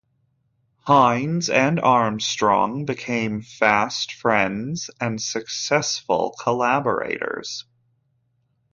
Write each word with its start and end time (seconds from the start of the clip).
Hines 0.79 1.47
and 1.51 1.79
Armstrong 1.79 2.85
became 2.85 3.43
fast 3.43 4.13
friends 4.13 4.89
and 4.99 5.21
successful 5.21 6.35
collaborators. 6.41 7.65